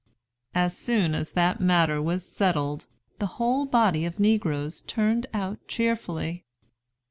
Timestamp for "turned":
4.87-5.27